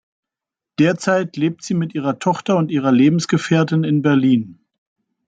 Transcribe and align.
Derzeit 0.79 1.37
lebt 1.37 1.61
sie 1.61 1.75
mit 1.75 1.93
ihrer 1.93 2.17
Tochter 2.17 2.57
und 2.57 2.71
ihrer 2.71 2.91
Lebensgefährtin 2.91 3.83
in 3.83 4.01
Berlin. 4.01 4.65